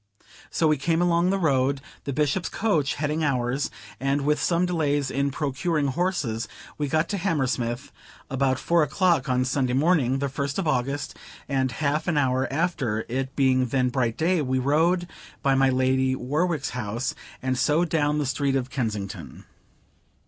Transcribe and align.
So 0.49 0.67
we 0.67 0.77
came 0.77 0.99
along 0.99 1.29
the 1.29 1.37
road; 1.37 1.79
the 2.05 2.11
Bishop's 2.11 2.49
coach 2.49 2.95
heading 2.95 3.23
ours; 3.23 3.69
and, 3.99 4.21
with 4.21 4.41
some 4.41 4.65
delays 4.65 5.11
in 5.11 5.29
procuring 5.29 5.89
horses, 5.89 6.47
we 6.75 6.87
got 6.87 7.07
to 7.09 7.17
Hammersmith 7.17 7.91
about 8.27 8.57
four 8.57 8.81
o'clock 8.81 9.29
on 9.29 9.45
Sunday 9.45 9.73
morning, 9.73 10.17
the 10.17 10.27
first 10.27 10.57
of 10.57 10.67
August, 10.67 11.15
and 11.47 11.73
half 11.73 12.07
an 12.07 12.17
hour 12.17 12.51
after, 12.51 13.05
it 13.09 13.35
being 13.35 13.67
then 13.67 13.89
bright 13.89 14.17
day, 14.17 14.41
we 14.41 14.57
rode 14.57 15.05
by 15.43 15.53
my 15.53 15.69
Lady 15.69 16.15
Warwick's 16.15 16.71
house, 16.71 17.13
and 17.43 17.55
so 17.55 17.85
down 17.85 18.17
the 18.17 18.25
street 18.25 18.55
of 18.55 18.71
Kensington. 18.71 19.45